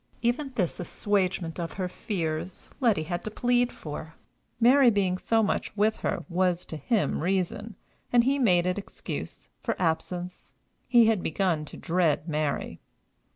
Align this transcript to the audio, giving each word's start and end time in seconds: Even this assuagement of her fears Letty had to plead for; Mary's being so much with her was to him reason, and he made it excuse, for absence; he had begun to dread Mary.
Even 0.23 0.51
this 0.55 0.79
assuagement 0.79 1.59
of 1.59 1.73
her 1.73 1.87
fears 1.87 2.71
Letty 2.79 3.03
had 3.03 3.23
to 3.23 3.29
plead 3.29 3.71
for; 3.71 4.15
Mary's 4.59 4.93
being 4.95 5.19
so 5.19 5.43
much 5.43 5.77
with 5.77 5.97
her 5.97 6.25
was 6.27 6.65
to 6.65 6.75
him 6.77 7.21
reason, 7.21 7.75
and 8.11 8.23
he 8.23 8.39
made 8.39 8.65
it 8.65 8.79
excuse, 8.79 9.49
for 9.61 9.75
absence; 9.79 10.53
he 10.87 11.05
had 11.05 11.21
begun 11.21 11.65
to 11.65 11.77
dread 11.77 12.27
Mary. 12.27 12.81